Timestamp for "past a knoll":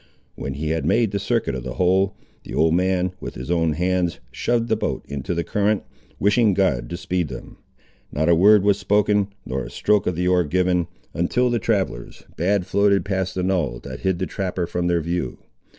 13.05-13.79